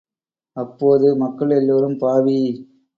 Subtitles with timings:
[0.57, 2.39] அப்போது மக்கள் எல்லோரும், பாவி!